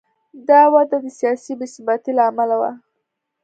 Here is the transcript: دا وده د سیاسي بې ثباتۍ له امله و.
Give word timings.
دا 0.49 0.61
وده 0.73 0.97
د 1.03 1.07
سیاسي 1.19 1.53
بې 1.59 1.67
ثباتۍ 1.73 2.11
له 2.17 2.23
امله 2.29 2.55
و. 2.57 2.63